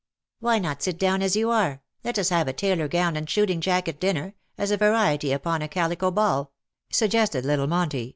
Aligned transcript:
"Why 0.39 0.57
not 0.57 0.81
sit 0.81 0.97
down 0.97 1.21
as 1.21 1.35
you 1.35 1.51
are? 1.51 1.83
Let 2.03 2.17
us 2.17 2.29
have 2.29 2.47
a 2.47 2.53
tailor 2.53 2.87
gown 2.87 3.15
and 3.15 3.29
shooting 3.29 3.61
jacket 3.61 3.99
dinner, 3.99 4.33
as 4.57 4.71
a 4.71 4.75
variety 4.77 5.31
upon 5.31 5.61
a 5.61 5.67
calico 5.67 6.09
ball," 6.09 6.53
suggested 6.91 7.45
little 7.45 7.67
Monty. 7.67 8.09